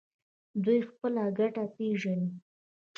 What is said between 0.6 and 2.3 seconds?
دوی خپله ګټه پیژني.